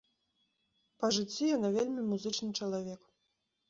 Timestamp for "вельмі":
1.79-2.09